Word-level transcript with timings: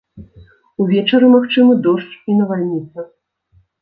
Увечары 0.83 1.29
магчымы 1.35 1.73
дождж 1.89 2.11
і 2.29 2.41
навальніца. 2.41 2.99